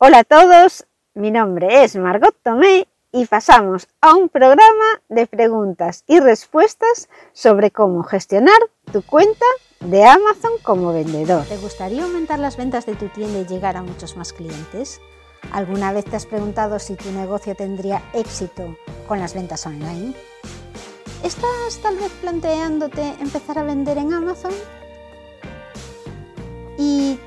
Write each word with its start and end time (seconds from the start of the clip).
Hola 0.00 0.20
a 0.20 0.22
todos, 0.22 0.86
mi 1.14 1.32
nombre 1.32 1.82
es 1.82 1.96
Margot 1.96 2.32
Tomé 2.44 2.86
y 3.10 3.26
pasamos 3.26 3.88
a 4.00 4.14
un 4.14 4.28
programa 4.28 5.02
de 5.08 5.26
preguntas 5.26 6.04
y 6.06 6.20
respuestas 6.20 7.08
sobre 7.32 7.72
cómo 7.72 8.04
gestionar 8.04 8.54
tu 8.92 9.02
cuenta 9.02 9.44
de 9.80 10.04
Amazon 10.04 10.52
como 10.62 10.92
vendedor. 10.92 11.44
¿Te 11.46 11.56
gustaría 11.56 12.04
aumentar 12.04 12.38
las 12.38 12.56
ventas 12.56 12.86
de 12.86 12.94
tu 12.94 13.08
tienda 13.08 13.40
y 13.40 13.46
llegar 13.46 13.76
a 13.76 13.82
muchos 13.82 14.16
más 14.16 14.32
clientes? 14.32 15.00
¿Alguna 15.50 15.92
vez 15.92 16.04
te 16.04 16.14
has 16.14 16.26
preguntado 16.26 16.78
si 16.78 16.94
tu 16.94 17.10
negocio 17.10 17.56
tendría 17.56 18.00
éxito 18.14 18.76
con 19.08 19.18
las 19.18 19.34
ventas 19.34 19.66
online? 19.66 20.14
¿Estás 21.24 21.80
tal 21.82 21.96
vez 21.96 22.12
planteándote 22.20 23.16
empezar 23.18 23.58
a 23.58 23.64
vender 23.64 23.98
en 23.98 24.12
Amazon? 24.12 24.52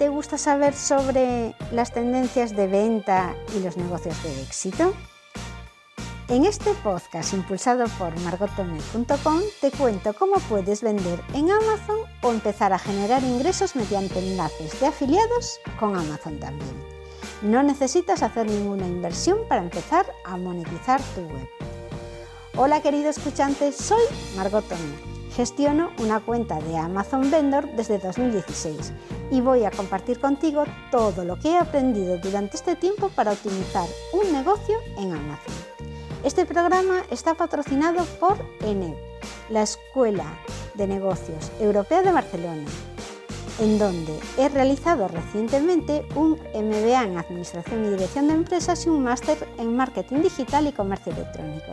¿Y 0.01 0.05
te 0.05 0.09
gusta 0.09 0.39
saber 0.39 0.73
sobre 0.73 1.55
las 1.71 1.93
tendencias 1.93 2.55
de 2.55 2.65
venta 2.65 3.35
y 3.55 3.59
los 3.59 3.77
negocios 3.77 4.15
de 4.23 4.41
éxito? 4.41 4.95
En 6.27 6.43
este 6.45 6.73
podcast 6.83 7.33
impulsado 7.33 7.85
por 7.99 8.19
margotome.com 8.21 9.41
te 9.61 9.69
cuento 9.69 10.13
cómo 10.13 10.37
puedes 10.49 10.81
vender 10.81 11.21
en 11.35 11.51
Amazon 11.51 11.99
o 12.23 12.31
empezar 12.31 12.73
a 12.73 12.79
generar 12.79 13.21
ingresos 13.21 13.75
mediante 13.75 14.17
enlaces 14.17 14.79
de 14.79 14.87
afiliados 14.87 15.59
con 15.79 15.95
Amazon 15.95 16.39
también. 16.39 16.83
No 17.43 17.61
necesitas 17.61 18.23
hacer 18.23 18.47
ninguna 18.47 18.87
inversión 18.87 19.37
para 19.47 19.61
empezar 19.61 20.07
a 20.25 20.35
monetizar 20.35 20.99
tu 21.13 21.21
web. 21.21 21.47
Hola 22.57 22.81
querido 22.81 23.11
escuchante, 23.11 23.71
soy 23.71 24.01
Margot 24.35 24.65
Gestiono 25.35 25.91
una 25.99 26.19
cuenta 26.19 26.59
de 26.59 26.77
Amazon 26.77 27.31
Vendor 27.31 27.65
desde 27.77 27.99
2016 27.99 28.91
y 29.31 29.39
voy 29.39 29.63
a 29.63 29.71
compartir 29.71 30.19
contigo 30.19 30.65
todo 30.91 31.23
lo 31.23 31.39
que 31.39 31.51
he 31.51 31.57
aprendido 31.57 32.17
durante 32.17 32.57
este 32.57 32.75
tiempo 32.75 33.09
para 33.09 33.31
optimizar 33.31 33.87
un 34.11 34.33
negocio 34.33 34.75
en 34.97 35.13
Amazon. 35.13 35.53
Este 36.25 36.45
programa 36.45 37.03
está 37.09 37.33
patrocinado 37.33 38.03
por 38.19 38.37
ENEP, 38.61 38.97
la 39.49 39.61
Escuela 39.61 40.37
de 40.73 40.87
Negocios 40.87 41.49
Europea 41.61 42.01
de 42.01 42.11
Barcelona, 42.11 42.65
en 43.61 43.77
donde 43.77 44.19
he 44.37 44.49
realizado 44.49 45.07
recientemente 45.07 46.03
un 46.15 46.31
MBA 46.31 47.03
en 47.03 47.17
Administración 47.17 47.85
y 47.85 47.89
Dirección 47.91 48.27
de 48.27 48.33
Empresas 48.33 48.85
y 48.85 48.89
un 48.89 49.03
máster 49.03 49.47
en 49.59 49.75
Marketing 49.75 50.21
Digital 50.23 50.65
y 50.67 50.71
Comercio 50.71 51.13
Electrónico, 51.13 51.71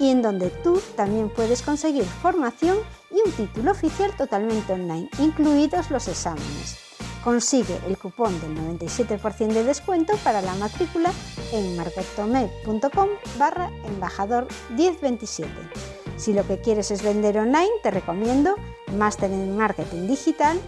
y 0.00 0.10
en 0.10 0.20
donde 0.20 0.50
tú 0.50 0.82
también 0.96 1.30
puedes 1.30 1.62
conseguir 1.62 2.04
formación 2.04 2.76
y 3.12 3.26
un 3.26 3.32
título 3.32 3.70
oficial 3.70 4.10
totalmente 4.16 4.72
online, 4.72 5.08
incluidos 5.20 5.92
los 5.92 6.08
exámenes. 6.08 6.80
Consigue 7.22 7.78
el 7.86 7.96
cupón 7.96 8.40
del 8.40 8.56
97% 8.56 9.48
de 9.52 9.64
descuento 9.64 10.16
para 10.24 10.42
la 10.42 10.54
matrícula 10.56 11.12
en 11.52 11.76
marketome.com 11.76 13.08
barra 13.38 13.70
embajador 13.86 14.48
1027. 14.70 15.97
Si 16.18 16.32
lo 16.32 16.44
que 16.46 16.58
quieres 16.58 16.90
es 16.90 17.02
vender 17.02 17.38
online, 17.38 17.70
te 17.80 17.92
recomiendo 17.92 18.56
Máster 18.96 19.30
en 19.30 19.56
Marketing 19.56 20.08
Digital 20.08 20.60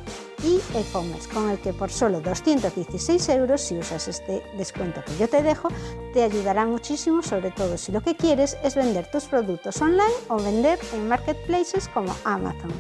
y 0.45 0.61
e-commerce, 0.79 1.29
con 1.29 1.51
el 1.51 1.59
que 1.59 1.73
por 1.73 1.91
solo 1.91 2.21
216 2.21 3.29
euros, 3.31 3.61
si 3.61 3.77
usas 3.77 4.07
este 4.07 4.45
descuento 4.57 5.03
que 5.05 5.17
yo 5.19 5.29
te 5.29 5.43
dejo, 5.43 5.69
te 6.15 6.23
ayudará 6.23 6.67
muchísimo, 6.67 7.21
sobre 7.21 7.51
todo 7.51 7.77
si 7.79 7.91
lo 7.91 8.01
que 8.01 8.15
quieres 8.15 8.57
es 8.63 8.77
vender 8.77 9.11
tus 9.11 9.25
productos 9.25 9.83
online 9.83 10.15
o 10.29 10.37
vender 10.37 10.79
en 10.95 11.09
marketplaces 11.09 11.89
como 11.89 12.15
Amazon. 12.23 12.71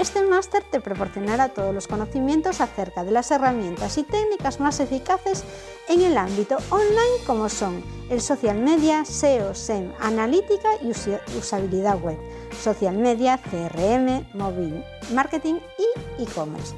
Este 0.00 0.22
máster 0.22 0.62
te 0.62 0.80
proporcionará 0.80 1.50
todos 1.50 1.74
los 1.74 1.86
conocimientos 1.86 2.62
acerca 2.62 3.04
de 3.04 3.10
las 3.10 3.30
herramientas 3.30 3.98
y 3.98 4.02
técnicas 4.02 4.58
más 4.58 4.80
eficaces 4.80 5.44
en 5.90 6.00
el 6.00 6.16
ámbito 6.16 6.56
online 6.70 7.22
como 7.26 7.50
son 7.50 7.84
el 8.08 8.22
social 8.22 8.56
media, 8.56 9.04
SEO, 9.04 9.54
SEM, 9.54 9.92
analítica 10.00 10.70
y 10.82 10.88
usabilidad 11.36 12.00
web, 12.00 12.16
social 12.58 12.96
media, 12.96 13.38
CRM, 13.50 14.26
móvil 14.32 14.82
marketing 15.12 15.56
y 15.76 16.22
e-commerce. 16.22 16.74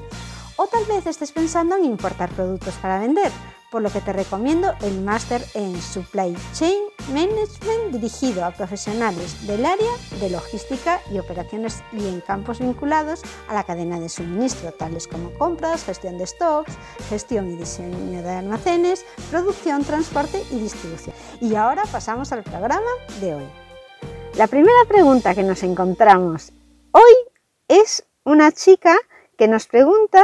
O 0.57 0.67
tal 0.67 0.85
vez 0.87 1.07
estés 1.07 1.31
pensando 1.31 1.77
en 1.77 1.85
importar 1.85 2.29
productos 2.31 2.75
para 2.83 2.99
vender, 2.99 3.31
por 3.73 3.83
lo 3.83 3.91
que 3.91 4.03
te 4.03 4.13
recomiendo 4.13 4.75
el 4.83 5.01
máster 5.01 5.43
en 5.55 5.81
Supply 5.81 6.37
Chain 6.53 6.79
Management 7.09 7.91
dirigido 7.91 8.45
a 8.45 8.51
profesionales 8.51 9.47
del 9.47 9.65
área 9.65 9.91
de 10.21 10.29
logística 10.29 11.01
y 11.11 11.19
operaciones 11.19 11.83
y 11.91 12.07
en 12.07 12.21
campos 12.21 12.61
vinculados 12.61 13.23
a 13.49 13.55
la 13.55 13.65
cadena 13.65 13.99
de 13.99 14.11
suministro, 14.11 14.73
tales 14.73 15.09
como 15.09 15.33
compras, 15.39 15.85
gestión 15.85 16.19
de 16.19 16.27
stocks, 16.27 16.75
gestión 17.09 17.51
y 17.51 17.57
diseño 17.57 18.23
de 18.23 18.31
almacenes, 18.31 19.07
producción, 19.31 19.85
transporte 19.85 20.43
y 20.51 20.59
distribución. 20.59 21.17
Y 21.41 21.55
ahora 21.55 21.85
pasamos 21.91 22.31
al 22.33 22.43
programa 22.43 22.91
de 23.21 23.35
hoy. 23.37 23.47
La 24.35 24.49
primera 24.49 24.85
pregunta 24.87 25.35
que 25.35 25.43
nos 25.43 25.63
encontramos 25.63 26.53
hoy 26.93 27.15
es 27.69 28.05
una 28.25 28.53
chica 28.53 28.99
que 29.39 29.49
nos 29.49 29.67
pregunta 29.67 30.23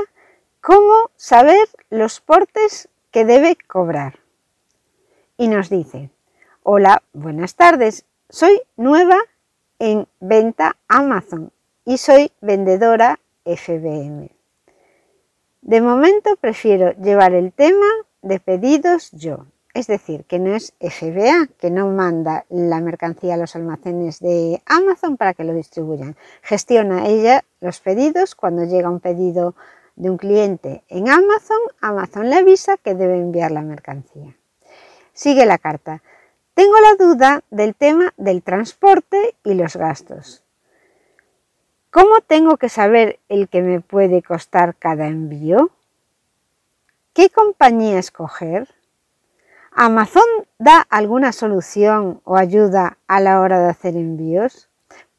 cómo 0.61 1.11
saber 1.17 1.67
los 1.89 2.21
portes 2.21 2.91
que 3.11 3.25
debe 3.25 3.57
cobrar. 3.67 4.21
Y 5.37 5.49
nos 5.49 5.71
dice, 5.71 6.11
hola, 6.63 7.03
buenas 7.13 7.55
tardes, 7.55 8.05
soy 8.29 8.61
nueva 8.77 9.19
en 9.79 10.07
venta 10.21 10.77
Amazon 10.89 11.53
y 11.85 11.99
soy 11.99 12.33
vendedora 12.41 13.19
FBM. 13.45 14.31
De 15.63 15.81
momento 15.81 16.37
prefiero 16.37 16.93
llevar 16.93 17.35
el 17.35 17.53
tema 17.53 17.87
de 18.23 18.41
pedidos 18.41 19.11
yo, 19.13 19.47
es 19.75 19.87
decir, 19.87 20.25
que 20.25 20.39
no 20.39 20.55
es 20.55 20.75
FBA, 20.81 21.49
que 21.59 21.71
no 21.71 21.89
manda 21.89 22.45
la 22.49 22.81
mercancía 22.81 23.35
a 23.35 23.37
los 23.37 23.55
almacenes 23.55 24.19
de 24.19 24.61
Amazon 24.67 25.17
para 25.17 25.35
que 25.35 25.45
lo 25.45 25.55
distribuyan. 25.55 26.17
Gestiona 26.43 27.07
ella 27.07 27.45
los 27.61 27.81
pedidos 27.81 28.35
cuando 28.35 28.65
llega 28.65 28.91
un 28.91 29.01
pedido 29.01 29.55
de 29.99 30.11
un 30.11 30.17
cliente 30.17 30.85
en 30.89 31.09
Amazon, 31.09 31.59
Amazon 31.81 32.31
le 32.31 32.37
avisa 32.37 32.77
que 32.77 32.95
debe 32.95 33.19
enviar 33.19 33.51
la 33.51 33.63
mercancía. 33.63 34.37
Sigue 35.13 35.45
la 35.45 35.59
carta. 35.59 36.03
Tengo 36.55 36.75
la 36.81 37.05
duda 37.05 37.43
del 37.51 37.75
tema 37.75 38.15
del 38.17 38.43
transporte 38.43 39.35
y 39.43 39.55
los 39.55 39.77
gastos. 39.77 40.45
¿Cómo 41.91 42.21
tengo 42.21 42.59
que 42.59 42.69
saber 42.69 43.19
el 43.29 43.49
que 43.49 43.61
me 43.61 43.81
puede 43.81 44.23
costar 44.23 44.77
cada 44.77 45.09
envío? 45.09 45.71
¿Qué 47.13 47.29
compañía 47.29 47.99
escoger? 47.99 48.69
¿Amazon 49.73 50.23
da 50.59 50.81
alguna 50.91 51.33
solución 51.33 52.21
o 52.23 52.37
ayuda 52.37 52.99
a 53.09 53.21
la 53.21 53.41
hora 53.41 53.59
de 53.59 53.71
hacer 53.71 53.97
envíos? 53.97 54.69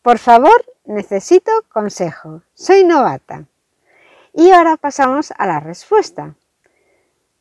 Por 0.01 0.19
favor, 0.19 0.65
necesito 0.85 1.51
consejo. 1.69 2.43
Soy 2.53 2.85
novata. 2.85 3.48
Y 4.39 4.51
ahora 4.51 4.77
pasamos 4.77 5.33
a 5.37 5.45
la 5.45 5.59
respuesta. 5.59 6.33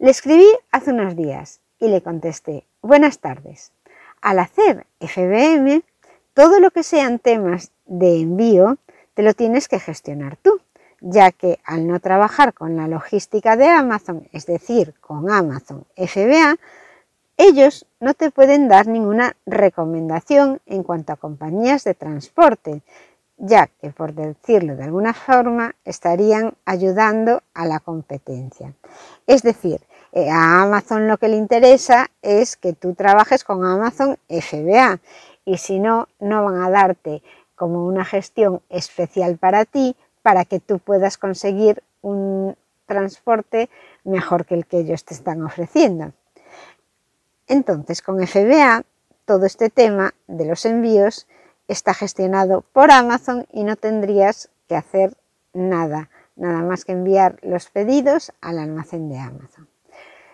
Le 0.01 0.11
escribí 0.11 0.49
hace 0.73 0.91
unos 0.91 1.15
días 1.15 1.61
y 1.79 1.87
le 1.87 2.03
contesté, 2.03 2.67
buenas 2.83 3.21
tardes. 3.21 3.71
Al 4.21 4.41
hacer 4.41 4.85
FBM, 4.99 5.85
todo 6.35 6.59
lo 6.59 6.73
que 6.73 6.83
sean 6.83 7.21
temas 7.21 7.71
de 7.87 8.19
envío, 8.19 8.79
te 9.15 9.23
lo 9.23 9.33
tienes 9.35 9.69
que 9.69 9.79
gestionar 9.79 10.39
tú, 10.39 10.61
ya 11.01 11.31
que 11.31 11.61
al 11.63 11.87
no 11.87 12.01
trabajar 12.01 12.53
con 12.53 12.77
la 12.77 12.89
logística 12.89 13.57
de 13.57 13.69
Amazon, 13.69 14.29
es 14.33 14.47
decir, 14.47 14.95
con 15.01 15.31
Amazon 15.31 15.87
FBA, 15.95 16.57
ellos 17.37 17.87
no 18.01 18.15
te 18.15 18.33
pueden 18.33 18.67
dar 18.67 18.89
ninguna 18.89 19.37
recomendación 19.47 20.61
en 20.67 20.83
cuanto 20.83 21.13
a 21.13 21.17
compañías 21.17 21.85
de 21.85 21.95
transporte, 21.95 22.83
ya 23.39 23.69
que, 23.81 23.91
por 23.91 24.13
decirlo 24.13 24.77
de 24.77 24.85
alguna 24.85 25.15
forma, 25.15 25.75
estarían 25.85 26.55
ayudando 26.65 27.43
a 27.55 27.67
la 27.67 27.81
competencia. 27.81 28.75
Es 29.27 29.43
decir, 29.43 29.81
eh, 30.13 30.29
a 30.31 30.63
Amazon 30.63 31.09
lo 31.09 31.19
que 31.19 31.29
le 31.29 31.37
interesa 31.37 32.11
es 32.23 32.57
que 32.57 32.73
tú 32.73 32.95
trabajes 32.95 33.45
con 33.45 33.65
Amazon 33.65 34.19
FBA 34.29 35.01
y 35.45 35.59
si 35.59 35.79
no, 35.79 36.09
no 36.19 36.45
van 36.45 36.63
a 36.63 36.71
darte 36.71 37.23
como 37.55 37.87
una 37.87 38.05
gestión 38.05 38.61
especial 38.69 39.39
para 39.39 39.65
ti 39.65 39.97
para 40.23 40.45
que 40.45 40.61
tú 40.61 40.79
puedas 40.79 41.17
conseguir 41.19 41.83
un 42.03 42.57
transporte 42.87 43.69
mejor 44.05 44.47
que 44.47 44.55
el 44.55 44.67
que 44.67 44.79
ellos 44.79 45.05
te 45.05 45.15
están 45.15 45.43
ofreciendo. 45.43 46.13
Entonces, 47.47 48.03
con 48.03 48.25
FBA, 48.27 48.85
todo 49.25 49.47
este 49.47 49.71
tema 49.71 50.15
de 50.27 50.47
los 50.47 50.65
envíos 50.65 51.27
está 51.69 51.95
gestionado 51.95 52.63
por 52.73 52.91
Amazon 52.91 53.47
y 53.53 53.65
no 53.65 53.77
tendrías 53.77 54.51
que 54.69 54.77
hacer 54.77 55.17
nada, 55.53 56.11
nada 56.37 56.63
más 56.63 56.85
que 56.85 56.93
enviar 56.93 57.39
los 57.43 57.71
pedidos 57.71 58.33
al 58.41 58.59
almacén 58.59 59.09
de 59.09 59.19
Amazon. 59.19 59.69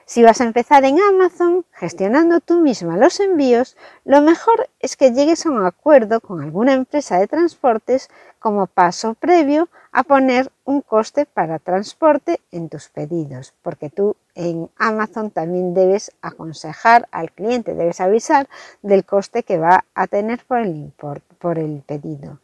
Si 0.07 0.23
vas 0.23 0.41
a 0.41 0.45
empezar 0.45 0.85
en 0.85 1.01
Amazon 1.01 1.65
gestionando 1.73 2.41
tú 2.41 2.61
misma 2.61 2.99
los 2.99 3.21
envíos, 3.21 3.77
lo 4.05 4.21
mejor 4.21 4.69
es 4.81 4.97
que 4.97 5.13
llegues 5.13 5.47
a 5.47 5.51
un 5.51 5.65
acuerdo 5.65 6.21
con 6.21 6.43
alguna 6.43 6.75
empresa 6.75 7.19
de 7.19 7.27
transportes 7.27 8.11
como 8.39 8.67
paso 8.67 9.15
previo 9.15 9.71
a 9.97 10.03
poner 10.03 10.51
un 10.65 10.81
coste 10.81 11.25
para 11.25 11.61
transporte 11.61 12.41
en 12.51 12.69
tus 12.69 12.89
pedidos, 12.89 13.55
porque 13.63 13.91
tú 13.91 14.17
en 14.35 14.69
Amazon 14.77 15.31
también 15.31 15.73
debes 15.73 16.11
aconsejar 16.21 17.07
al 17.13 17.31
cliente, 17.31 17.75
debes 17.75 18.01
avisar 18.01 18.49
del 18.83 19.05
coste 19.05 19.45
que 19.45 19.57
va 19.57 19.85
a 19.95 20.09
tener 20.09 20.45
por 20.45 20.59
el, 20.59 20.93
por 21.39 21.59
el 21.61 21.83
pedido. 21.87 22.41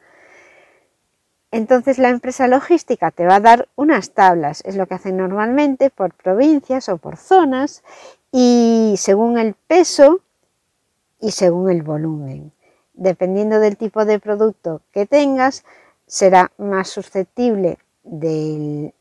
Entonces 1.50 1.98
la 1.98 2.10
empresa 2.10 2.46
logística 2.46 3.10
te 3.10 3.26
va 3.26 3.34
a 3.34 3.40
dar 3.40 3.68
unas 3.74 4.12
tablas, 4.12 4.62
es 4.64 4.76
lo 4.76 4.86
que 4.86 4.94
hacen 4.94 5.16
normalmente 5.16 5.90
por 5.90 6.14
provincias 6.14 6.88
o 6.88 6.98
por 6.98 7.16
zonas 7.16 7.82
y 8.30 8.94
según 8.96 9.38
el 9.38 9.54
peso 9.54 10.20
y 11.18 11.32
según 11.32 11.68
el 11.68 11.82
volumen. 11.82 12.52
Dependiendo 12.94 13.58
del 13.58 13.76
tipo 13.76 14.04
de 14.04 14.20
producto 14.20 14.82
que 14.92 15.04
tengas, 15.06 15.64
será 16.10 16.50
más 16.58 16.88
susceptible 16.88 17.78
del, 18.02 18.92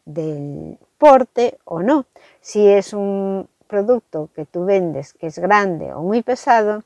porte 1.00 1.58
o 1.66 1.82
no. 1.82 2.06
Si 2.40 2.68
es 2.68 2.94
un 2.94 3.50
producto 3.68 4.30
que 4.36 4.46
tú 4.46 4.66
vendes 4.66 5.14
que 5.14 5.28
es 5.28 5.40
grande 5.40 5.92
o 5.92 6.02
muy 6.02 6.22
pesado, 6.22 6.84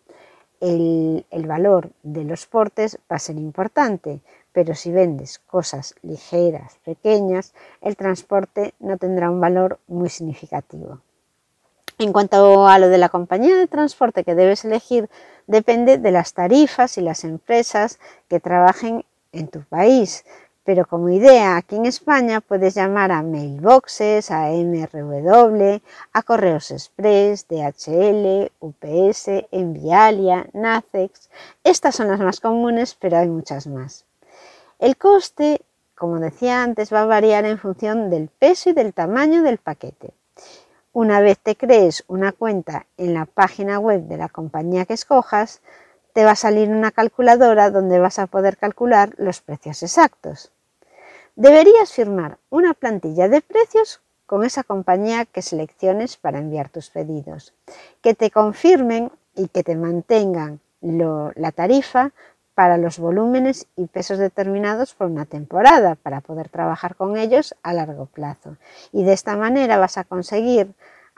el, 0.62 1.26
el, 1.30 1.46
valor 1.46 1.90
de 2.04 2.24
los 2.24 2.46
portes 2.46 2.98
va 3.12 3.18
a 3.18 3.20
ser 3.20 3.36
importante, 3.36 4.22
pero 4.54 4.76
si 4.76 4.94
vendes 4.94 5.40
cosas 5.40 5.94
ligeras, 6.04 6.78
pequeñas, 6.86 7.54
el 7.82 7.98
transporte 7.98 8.74
no 8.80 8.98
tendrá 8.98 9.30
un 9.30 9.42
valor 9.42 9.80
muy 9.88 10.10
significativo. 10.10 11.00
En 11.98 12.14
cuanto 12.14 12.66
a 12.66 12.80
lo 12.80 12.88
de 12.88 12.98
la 12.98 13.10
compañía 13.10 13.58
de 13.58 13.68
transporte 13.68 14.24
que 14.24 14.36
debes 14.36 14.64
elegir, 14.64 15.10
depende 15.48 15.98
de 15.98 16.12
las 16.12 16.34
tarifas 16.34 16.98
y 16.98 17.02
las 17.02 17.26
empresas 17.26 18.00
que 18.30 18.40
trabajen 18.40 19.04
en 19.34 19.48
tu 19.50 19.62
país. 19.64 20.24
Pero 20.64 20.86
como 20.88 21.10
idea, 21.10 21.58
aquí 21.58 21.76
en 21.76 21.86
España 21.86 22.40
puedes 22.40 22.76
llamar 22.76 23.12
a 23.12 23.22
mailboxes, 23.22 24.32
a 24.32 24.52
MRW, 24.52 25.82
a 26.14 26.24
Correos 26.24 26.72
Express, 26.72 27.46
DHL, 27.50 28.50
UPS, 28.62 29.28
Envialia, 29.52 30.48
Nacex. 30.54 31.30
Estas 31.66 31.96
son 31.96 32.08
las 32.08 32.22
más 32.22 32.40
comunes, 32.40 32.96
pero 32.98 33.18
hay 33.18 33.28
muchas 33.28 33.68
más. 33.68 34.06
El 34.80 34.96
coste, 34.96 35.62
como 35.96 36.20
decía 36.20 36.64
antes, 36.64 36.94
va 36.94 37.02
a 37.02 37.06
variar 37.06 37.44
en 37.44 37.58
función 37.58 38.10
del 38.10 38.30
peso 38.30 38.70
y 38.70 38.74
del 38.74 38.94
tamaño 38.94 39.44
del 39.44 39.58
paquete. 39.58 40.14
Una 40.94 41.20
vez 41.20 41.40
te 41.40 41.58
crees 41.58 42.06
una 42.08 42.32
cuenta 42.32 42.86
en 42.98 43.14
la 43.14 43.26
página 43.26 43.80
web 43.80 44.04
de 44.04 44.16
la 44.16 44.30
compañía 44.30 44.86
que 44.86 44.94
escojas, 44.94 45.62
te 46.14 46.24
va 46.24 46.32
a 46.32 46.36
salir 46.36 46.70
una 46.70 46.92
calculadora 46.92 47.72
donde 47.72 48.00
vas 48.00 48.20
a 48.20 48.28
poder 48.28 48.58
calcular 48.58 49.14
los 49.18 49.42
precios 49.42 49.84
exactos. 49.84 50.52
Deberías 51.36 51.92
firmar 51.92 52.38
una 52.50 52.74
plantilla 52.74 53.28
de 53.28 53.42
precios 53.42 54.00
con 54.26 54.44
esa 54.44 54.64
compañía 54.64 55.26
que 55.26 55.42
selecciones 55.42 56.18
para 56.18 56.38
enviar 56.38 56.70
tus 56.70 56.90
pedidos, 56.90 57.54
que 58.02 58.14
te 58.14 58.32
confirmen 58.32 59.12
y 59.36 59.48
que 59.48 59.64
te 59.64 59.76
mantengan 59.76 60.60
la 60.82 61.52
tarifa 61.52 62.12
para 62.54 62.78
los 62.78 63.00
volúmenes 63.00 63.68
y 63.76 63.88
pesos 63.88 64.20
determinados 64.20 64.94
por 64.94 65.08
una 65.08 65.26
temporada, 65.26 65.96
para 65.96 66.22
poder 66.22 66.50
trabajar 66.50 66.96
con 66.96 67.18
ellos 67.18 67.56
a 67.64 67.74
largo 67.74 68.06
plazo. 68.06 68.58
Y 68.92 69.04
de 69.04 69.14
esta 69.14 69.36
manera 69.36 69.78
vas 69.78 69.98
a 69.98 70.04
conseguir 70.04 70.74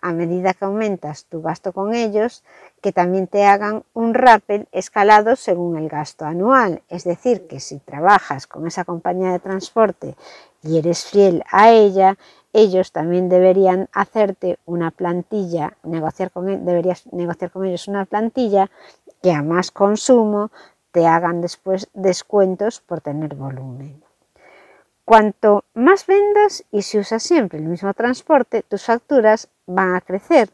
a 0.06 0.14
medida 0.14 0.54
que 0.54 0.66
aumentas 0.66 1.26
tu 1.26 1.42
gasto 1.42 1.74
con 1.74 1.96
ellos, 1.96 2.44
que 2.80 2.92
también 2.92 3.26
te 3.26 3.44
hagan 3.44 3.84
un 3.96 4.14
rappel 4.14 4.68
escalado 4.72 5.36
según 5.36 5.78
el 5.78 5.90
gasto 5.90 6.26
anual. 6.26 6.84
Es 6.90 7.06
decir, 7.06 7.48
que 7.48 7.60
si 7.60 7.80
trabajas 7.80 8.46
con 8.46 8.68
esa 8.68 8.86
compañía 8.86 9.32
de 9.32 9.40
transporte 9.40 10.16
y 10.62 10.78
eres 10.78 11.06
fiel 11.06 11.44
a 11.52 11.72
ella, 11.72 12.20
ellos 12.54 12.92
también 12.92 13.30
deberían 13.30 13.90
hacerte 13.94 14.60
una 14.68 14.92
plantilla, 14.92 15.76
negociar 15.82 16.30
con, 16.30 16.46
deberías 16.66 17.12
negociar 17.12 17.50
con 17.50 17.66
ellos 17.66 17.88
una 17.88 18.06
plantilla 18.06 18.70
que 19.24 19.32
a 19.32 19.42
más 19.42 19.72
consumo 19.72 20.52
te 20.92 21.08
hagan 21.08 21.42
después 21.42 21.90
descuentos 21.96 22.80
por 22.80 23.02
tener 23.02 23.34
volumen. 23.34 24.05
Cuanto 25.06 25.64
más 25.76 26.08
vendas 26.08 26.66
y 26.72 26.82
si 26.82 26.98
usas 26.98 27.22
siempre 27.22 27.60
el 27.60 27.66
mismo 27.66 27.94
transporte, 27.94 28.64
tus 28.64 28.84
facturas 28.84 29.50
van 29.68 29.96
a 29.96 30.02
crecer 30.02 30.50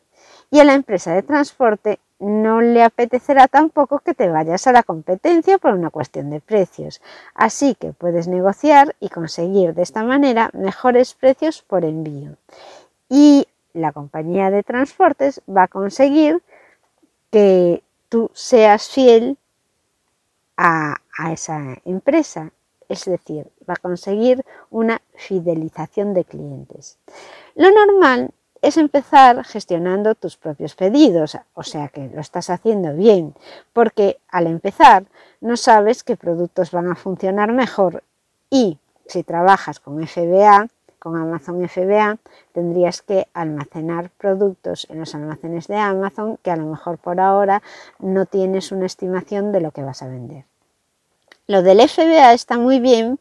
y 0.52 0.60
a 0.60 0.66
la 0.66 0.74
empresa 0.74 1.14
de 1.14 1.24
transporte 1.24 2.00
no 2.20 2.62
le 2.62 2.84
apetecerá 2.84 3.48
tampoco 3.48 4.00
que 4.00 4.14
te 4.14 4.30
vayas 4.30 4.68
a 4.68 4.74
la 4.74 4.84
competencia 4.84 5.58
por 5.58 5.74
una 5.74 5.90
cuestión 5.90 6.30
de 6.30 6.42
precios. 6.42 7.02
Así 7.34 7.76
que 7.76 7.94
puedes 7.94 8.28
negociar 8.28 8.96
y 9.00 9.08
conseguir 9.10 9.74
de 9.74 9.82
esta 9.82 10.04
manera 10.04 10.52
mejores 10.54 11.14
precios 11.16 11.64
por 11.64 11.86
envío. 11.86 12.36
Y 13.10 13.48
la 13.74 13.94
compañía 13.94 14.52
de 14.52 14.64
transportes 14.64 15.42
va 15.50 15.64
a 15.64 15.68
conseguir 15.68 16.44
que 17.32 17.82
tú 18.10 18.30
seas 18.34 18.90
fiel 18.90 19.38
a, 20.58 20.98
a 21.18 21.32
esa 21.32 21.78
empresa 21.86 22.52
es 22.92 23.06
decir, 23.06 23.48
va 23.68 23.76
a 23.76 23.82
conseguir 23.82 24.44
una 24.70 25.02
fidelización 25.16 26.14
de 26.14 26.26
clientes. 26.26 26.98
Lo 27.56 27.72
normal 27.72 28.32
es 28.62 28.78
empezar 28.78 29.44
gestionando 29.44 30.14
tus 30.14 30.38
propios 30.38 30.76
pedidos, 30.76 31.38
o 31.54 31.64
sea 31.64 31.88
que 31.88 32.10
lo 32.10 32.22
estás 32.22 32.50
haciendo 32.50 32.94
bien, 32.94 33.34
porque 33.74 34.20
al 34.28 34.48
empezar 34.48 35.06
no 35.40 35.58
sabes 35.58 36.04
qué 36.04 36.16
productos 36.16 36.72
van 36.72 36.92
a 36.92 36.96
funcionar 36.96 37.54
mejor 37.54 38.04
y 38.50 38.78
si 39.08 39.24
trabajas 39.24 39.80
con 39.80 40.06
FBA, 40.06 40.68
con 41.00 41.18
Amazon 41.18 41.68
FBA, 41.68 42.18
tendrías 42.52 43.02
que 43.02 43.28
almacenar 43.34 44.12
productos 44.12 44.86
en 44.90 45.00
los 45.00 45.16
almacenes 45.16 45.68
de 45.68 45.78
Amazon 45.78 46.38
que 46.44 46.52
a 46.52 46.58
lo 46.58 46.66
mejor 46.66 47.00
por 47.00 47.20
ahora 47.20 47.64
no 48.00 48.26
tienes 48.28 48.72
una 48.72 48.86
estimación 48.86 49.52
de 49.52 49.62
lo 49.62 49.72
que 49.72 49.82
vas 49.82 50.04
a 50.04 50.08
vender. 50.08 50.51
Lo 51.48 51.62
del 51.64 51.88
FBA 51.88 52.34
está 52.34 52.58
muy 52.58 52.80
bien 52.80 53.20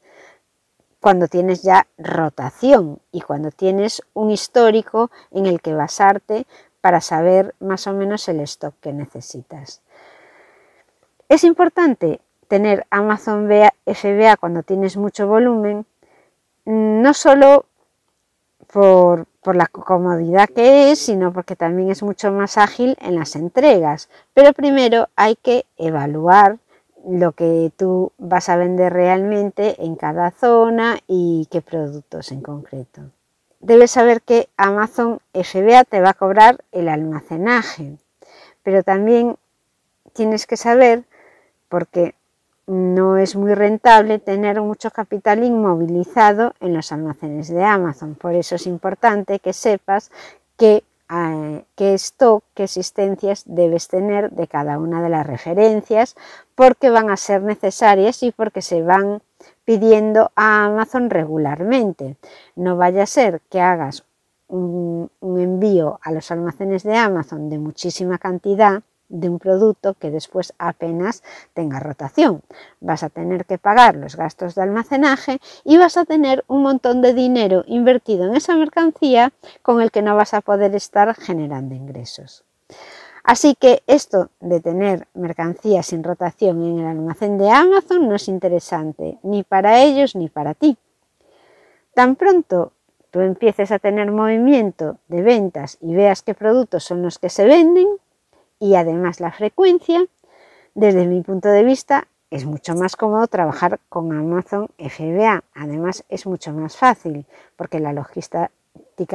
cuando 1.00 1.28
tienes 1.28 1.62
ya 1.62 1.86
rotación 1.98 3.00
y 3.10 3.22
cuando 3.22 3.50
tienes 3.50 4.02
un 4.12 4.30
histórico 4.30 5.10
en 5.30 5.46
el 5.46 5.60
que 5.60 5.74
basarte 5.74 6.46
para 6.80 7.00
saber 7.00 7.54
más 7.60 7.86
o 7.86 7.92
menos 7.92 8.28
el 8.28 8.40
stock 8.40 8.74
que 8.80 8.92
necesitas. 8.92 9.82
Es 11.28 11.44
importante 11.44 12.20
tener 12.48 12.86
Amazon 12.90 13.48
FBA 13.86 14.36
cuando 14.36 14.62
tienes 14.62 14.96
mucho 14.96 15.26
volumen, 15.26 15.86
no 16.64 17.14
solo 17.14 17.64
por, 18.72 19.26
por, 19.42 19.56
la 19.56 19.66
comodidad 19.66 20.48
que 20.48 20.90
es, 20.90 20.98
sino 20.98 21.32
porque 21.32 21.56
también 21.56 21.90
es 21.90 22.02
mucho 22.02 22.30
más 22.32 22.58
ágil 22.58 22.96
en 23.00 23.16
las 23.16 23.36
entregas. 23.36 24.08
Pero 24.34 24.52
primero 24.52 25.08
hay 25.16 25.36
que 25.36 25.64
evaluar 25.76 26.58
lo 27.06 27.32
que 27.32 27.72
tú 27.76 28.12
vas 28.18 28.48
a 28.48 28.56
vender 28.56 28.92
realmente 28.92 29.84
en 29.84 29.96
cada 29.96 30.30
zona 30.30 30.98
y 31.06 31.48
qué 31.50 31.62
productos 31.62 32.32
en 32.32 32.42
concreto. 32.42 33.02
Debes 33.60 33.90
saber 33.90 34.22
que 34.22 34.48
Amazon 34.56 35.20
FBA 35.34 35.84
te 35.84 36.00
va 36.00 36.10
a 36.10 36.14
cobrar 36.14 36.64
el 36.72 36.88
almacenaje, 36.88 37.98
pero 38.62 38.82
también 38.82 39.36
tienes 40.12 40.46
que 40.46 40.56
saber, 40.56 41.04
porque 41.68 42.14
no 42.66 43.16
es 43.16 43.36
muy 43.36 43.52
rentable 43.54 44.18
tener 44.18 44.60
mucho 44.60 44.90
capital 44.90 45.44
inmovilizado 45.44 46.54
en 46.60 46.74
los 46.74 46.92
almacenes 46.92 47.48
de 47.48 47.64
Amazon. 47.64 48.14
Por 48.14 48.34
eso 48.34 48.54
es 48.54 48.66
importante 48.66 49.40
que 49.40 49.52
sepas 49.52 50.10
que 50.56 50.84
qué 51.74 51.94
stock, 51.94 52.44
qué 52.54 52.64
existencias 52.64 53.42
debes 53.46 53.88
tener 53.88 54.30
de 54.30 54.46
cada 54.46 54.78
una 54.78 55.02
de 55.02 55.08
las 55.08 55.26
referencias, 55.26 56.14
porque 56.54 56.90
van 56.90 57.10
a 57.10 57.16
ser 57.16 57.42
necesarias 57.42 58.22
y 58.22 58.30
porque 58.30 58.62
se 58.62 58.82
van 58.82 59.20
pidiendo 59.64 60.30
a 60.36 60.66
Amazon 60.66 61.10
regularmente. 61.10 62.16
No 62.54 62.76
vaya 62.76 63.02
a 63.02 63.06
ser 63.06 63.40
que 63.50 63.60
hagas 63.60 64.04
un, 64.46 65.10
un 65.20 65.40
envío 65.40 65.98
a 66.02 66.12
los 66.12 66.30
almacenes 66.30 66.84
de 66.84 66.96
Amazon 66.96 67.48
de 67.48 67.58
muchísima 67.58 68.18
cantidad 68.18 68.82
de 69.10 69.28
un 69.28 69.38
producto 69.38 69.94
que 69.94 70.10
después 70.10 70.54
apenas 70.58 71.22
tenga 71.52 71.80
rotación. 71.80 72.42
Vas 72.80 73.02
a 73.02 73.10
tener 73.10 73.44
que 73.44 73.58
pagar 73.58 73.96
los 73.96 74.16
gastos 74.16 74.54
de 74.54 74.62
almacenaje 74.62 75.40
y 75.64 75.76
vas 75.76 75.98
a 75.98 76.06
tener 76.06 76.44
un 76.48 76.62
montón 76.62 77.02
de 77.02 77.12
dinero 77.12 77.64
invertido 77.66 78.24
en 78.24 78.34
esa 78.34 78.56
mercancía 78.56 79.32
con 79.62 79.82
el 79.82 79.90
que 79.90 80.02
no 80.02 80.16
vas 80.16 80.32
a 80.32 80.40
poder 80.40 80.74
estar 80.74 81.14
generando 81.14 81.74
ingresos. 81.74 82.44
Así 83.22 83.54
que 83.54 83.82
esto 83.86 84.30
de 84.40 84.60
tener 84.60 85.06
mercancía 85.14 85.82
sin 85.82 86.02
rotación 86.02 86.62
en 86.64 86.78
el 86.78 86.86
almacén 86.86 87.36
de 87.36 87.50
Amazon 87.50 88.08
no 88.08 88.14
es 88.14 88.28
interesante 88.28 89.18
ni 89.22 89.42
para 89.42 89.82
ellos 89.82 90.16
ni 90.16 90.28
para 90.28 90.54
ti. 90.54 90.78
Tan 91.92 92.16
pronto 92.16 92.72
tú 93.10 93.20
empieces 93.20 93.72
a 93.72 93.78
tener 93.78 94.10
movimiento 94.10 94.98
de 95.08 95.22
ventas 95.22 95.76
y 95.80 95.94
veas 95.94 96.22
qué 96.22 96.34
productos 96.34 96.84
son 96.84 97.02
los 97.02 97.18
que 97.18 97.28
se 97.28 97.44
venden, 97.44 97.88
y 98.60 98.76
además 98.76 99.18
la 99.18 99.32
frecuencia, 99.32 100.04
desde 100.74 101.06
mi 101.06 101.22
punto 101.22 101.48
de 101.48 101.64
vista, 101.64 102.06
es 102.30 102.44
mucho 102.44 102.76
más 102.76 102.94
cómodo 102.94 103.26
trabajar 103.26 103.80
con 103.88 104.12
Amazon 104.12 104.68
FBA. 104.78 105.42
Además, 105.54 106.04
es 106.08 106.26
mucho 106.26 106.52
más 106.52 106.76
fácil 106.76 107.26
porque 107.56 107.80
la 107.80 107.92
logística 107.92 108.50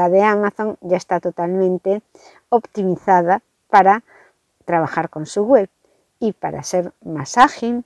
de 0.09 0.23
Amazon 0.23 0.77
ya 0.81 0.97
está 0.97 1.21
totalmente 1.21 2.01
optimizada 2.49 3.41
para 3.69 4.03
trabajar 4.65 5.09
con 5.09 5.25
su 5.27 5.43
web 5.43 5.69
y 6.19 6.33
para 6.33 6.63
ser 6.63 6.91
más 7.03 7.37
ágil 7.37 7.85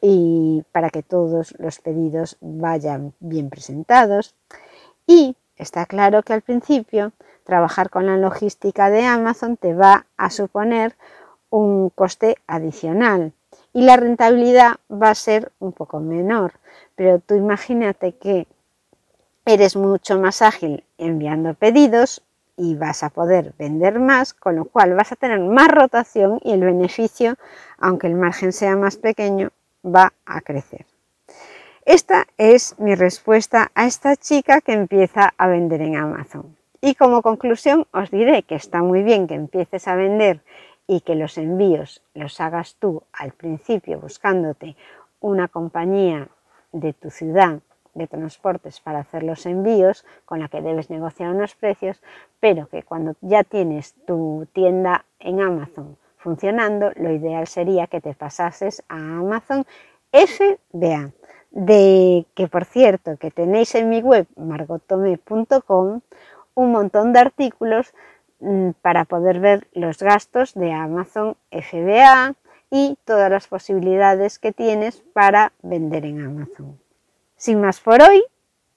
y 0.00 0.64
para 0.72 0.88
que 0.90 1.02
todos 1.02 1.54
los 1.58 1.80
pedidos 1.80 2.38
vayan 2.40 3.12
bien 3.20 3.50
presentados. 3.50 4.34
Y 5.06 5.36
está 5.56 5.84
claro 5.86 6.22
que 6.22 6.32
al 6.32 6.42
principio 6.42 7.12
trabajar 7.44 7.90
con 7.90 8.06
la 8.06 8.16
logística 8.16 8.90
de 8.90 9.04
Amazon 9.04 9.56
te 9.56 9.74
va 9.74 10.06
a 10.16 10.30
suponer 10.30 10.96
un 11.50 11.90
coste 11.90 12.36
adicional 12.46 13.32
y 13.72 13.82
la 13.82 13.96
rentabilidad 13.96 14.76
va 14.90 15.10
a 15.10 15.14
ser 15.14 15.52
un 15.58 15.72
poco 15.72 16.00
menor. 16.00 16.52
Pero 16.94 17.18
tú 17.18 17.34
imagínate 17.34 18.12
que 18.12 18.46
eres 19.44 19.76
mucho 19.76 20.18
más 20.18 20.42
ágil 20.42 20.84
enviando 20.98 21.54
pedidos 21.54 22.22
y 22.56 22.74
vas 22.74 23.02
a 23.02 23.10
poder 23.10 23.54
vender 23.58 23.98
más, 23.98 24.34
con 24.34 24.56
lo 24.56 24.66
cual 24.66 24.94
vas 24.94 25.12
a 25.12 25.16
tener 25.16 25.40
más 25.40 25.68
rotación 25.68 26.38
y 26.42 26.52
el 26.52 26.60
beneficio, 26.60 27.36
aunque 27.78 28.06
el 28.06 28.14
margen 28.14 28.52
sea 28.52 28.76
más 28.76 28.96
pequeño, 28.96 29.50
va 29.84 30.12
a 30.26 30.40
crecer. 30.42 30.86
Esta 31.84 32.26
es 32.38 32.78
mi 32.78 32.94
respuesta 32.94 33.72
a 33.74 33.86
esta 33.86 34.14
chica 34.16 34.60
que 34.60 34.72
empieza 34.72 35.34
a 35.36 35.48
vender 35.48 35.82
en 35.82 35.96
Amazon. 35.96 36.56
Y 36.84 36.96
como 36.96 37.22
conclusión 37.22 37.86
os 37.92 38.10
diré 38.10 38.42
que 38.42 38.56
está 38.56 38.82
muy 38.82 39.04
bien 39.04 39.28
que 39.28 39.36
empieces 39.36 39.86
a 39.86 39.94
vender 39.94 40.40
y 40.88 41.02
que 41.02 41.14
los 41.14 41.38
envíos 41.38 42.02
los 42.12 42.40
hagas 42.40 42.74
tú 42.74 43.04
al 43.12 43.30
principio 43.30 44.00
buscándote 44.00 44.74
una 45.20 45.46
compañía 45.46 46.26
de 46.72 46.92
tu 46.92 47.10
ciudad 47.10 47.60
de 47.94 48.08
transportes 48.08 48.80
para 48.80 48.98
hacer 48.98 49.22
los 49.22 49.46
envíos 49.46 50.04
con 50.24 50.40
la 50.40 50.48
que 50.48 50.60
debes 50.60 50.90
negociar 50.90 51.30
unos 51.30 51.54
precios, 51.54 52.02
pero 52.40 52.66
que 52.66 52.82
cuando 52.82 53.14
ya 53.20 53.44
tienes 53.44 53.94
tu 54.04 54.48
tienda 54.52 55.04
en 55.20 55.40
Amazon 55.40 55.96
funcionando, 56.16 56.90
lo 56.96 57.12
ideal 57.12 57.46
sería 57.46 57.86
que 57.86 58.00
te 58.00 58.14
pasases 58.14 58.82
a 58.88 58.96
Amazon 58.96 59.66
FBA, 60.10 61.12
de 61.52 62.26
que 62.34 62.48
por 62.48 62.64
cierto 62.64 63.18
que 63.18 63.30
tenéis 63.30 63.72
en 63.76 63.88
mi 63.88 64.00
web 64.00 64.26
margotome.com 64.36 66.00
un 66.54 66.72
montón 66.72 67.12
de 67.12 67.20
artículos 67.20 67.94
mm, 68.40 68.70
para 68.82 69.04
poder 69.04 69.40
ver 69.40 69.68
los 69.72 69.98
gastos 69.98 70.54
de 70.54 70.72
Amazon 70.72 71.36
FBA 71.50 72.34
y 72.70 72.96
todas 73.04 73.30
las 73.30 73.48
posibilidades 73.48 74.38
que 74.38 74.52
tienes 74.52 75.02
para 75.12 75.52
vender 75.62 76.06
en 76.06 76.24
Amazon. 76.24 76.80
Sin 77.36 77.60
más 77.60 77.80
por 77.80 78.00
hoy, 78.00 78.22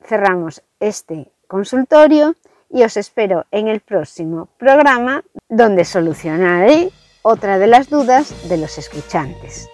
cerramos 0.03 0.63
este 0.79 1.32
consultorio 1.48 2.36
y 2.70 2.84
os 2.84 2.98
espero 2.98 3.46
en 3.51 3.67
el 3.67 3.79
próximo 3.79 4.50
programa 4.58 5.24
donde 5.48 5.86
solucionaré 5.86 6.91
otra 7.22 7.58
de 7.58 7.67
las 7.67 7.89
dudas 7.89 8.50
de 8.50 8.58
los 8.58 8.77
escuchantes. 8.77 9.70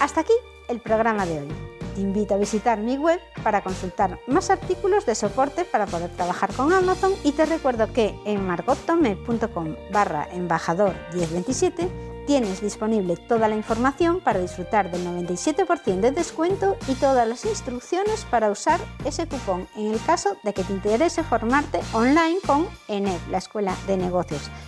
Hasta 0.00 0.20
aquí 0.20 0.34
el 0.68 0.80
programa 0.80 1.26
de 1.26 1.40
hoy. 1.40 1.65
Te 1.96 2.02
invito 2.02 2.34
a 2.34 2.36
visitar 2.36 2.78
mi 2.78 2.98
web 2.98 3.18
para 3.42 3.62
consultar 3.62 4.20
más 4.26 4.50
artículos 4.50 5.06
de 5.06 5.14
soporte 5.14 5.64
para 5.64 5.86
poder 5.86 6.10
trabajar 6.10 6.52
con 6.52 6.70
Amazon. 6.70 7.14
Y 7.24 7.32
te 7.32 7.46
recuerdo 7.46 7.90
que 7.90 8.14
en 8.26 8.46
margottome.com 8.46 9.76
barra 9.90 10.28
embajador 10.30 10.94
1027 11.14 12.16
Tienes 12.26 12.60
disponible 12.60 13.16
toda 13.16 13.46
la 13.46 13.54
información 13.54 14.20
para 14.20 14.40
disfrutar 14.40 14.90
del 14.90 15.06
97% 15.06 16.00
de 16.00 16.10
descuento 16.10 16.76
y 16.88 16.94
todas 16.94 17.26
las 17.26 17.44
instrucciones 17.44 18.24
para 18.24 18.50
usar 18.50 18.80
ese 19.04 19.28
cupón 19.28 19.68
en 19.76 19.92
el 19.92 20.02
caso 20.04 20.36
de 20.42 20.52
que 20.52 20.64
te 20.64 20.72
interese 20.72 21.22
formarte 21.22 21.78
online 21.92 22.38
con 22.44 22.66
ENEP, 22.88 23.28
la 23.30 23.38
Escuela 23.38 23.76
de 23.86 23.96
Negocios 23.96 24.50